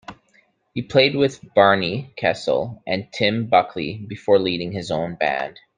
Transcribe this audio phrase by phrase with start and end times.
[0.73, 5.59] He played with Barney Kessell and Tim Buckley before leading his own band.